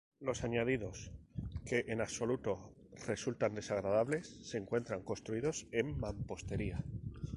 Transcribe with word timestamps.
Los 0.19 0.43
añadidos, 0.43 1.11
que 1.63 1.85
en 1.89 2.01
absoluto 2.01 2.73
resultan 3.05 3.53
degradantes, 3.53 4.29
se 4.41 4.57
encuentran 4.57 5.03
construidos 5.03 5.67
en 5.71 5.95
mampostería. 5.99 6.83